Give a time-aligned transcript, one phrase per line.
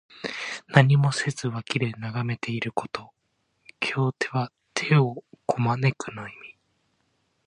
[0.69, 3.13] 何もせずに脇で眺めていること。
[3.79, 6.57] 「拱手」は手をこまぬくの意味。